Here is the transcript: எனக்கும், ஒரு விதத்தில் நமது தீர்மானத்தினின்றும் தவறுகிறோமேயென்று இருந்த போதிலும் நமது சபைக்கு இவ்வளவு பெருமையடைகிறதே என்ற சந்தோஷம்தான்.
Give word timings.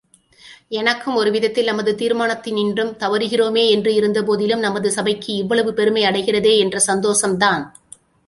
எனக்கும், 0.69 1.15
ஒரு 1.15 1.31
விதத்தில் 1.31 1.65
நமது 1.65 1.91
தீர்மானத்தினின்றும் 1.95 2.91
தவறுகிறோமேயென்று 2.99 3.87
இருந்த 3.87 4.23
போதிலும் 4.23 4.59
நமது 4.59 4.91
சபைக்கு 4.91 5.33
இவ்வளவு 5.35 5.71
பெருமையடைகிறதே 5.71 6.57
என்ற 6.57 6.79
சந்தோஷம்தான். 6.87 7.63